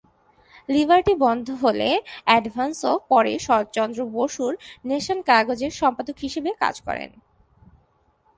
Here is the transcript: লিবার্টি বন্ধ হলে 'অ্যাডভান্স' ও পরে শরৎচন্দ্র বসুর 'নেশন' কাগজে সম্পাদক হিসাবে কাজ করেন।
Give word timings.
লিবার্টি 0.69 1.13
বন্ধ 1.25 1.47
হলে 1.63 1.89
'অ্যাডভান্স' 2.25 2.83
ও 2.83 2.93
পরে 3.09 3.33
শরৎচন্দ্র 3.39 3.99
বসুর 4.15 4.53
'নেশন' 4.85 5.25
কাগজে 5.29 5.67
সম্পাদক 5.79 6.17
হিসাবে 6.19 6.51
কাজ 6.61 6.75
করেন। 6.87 7.09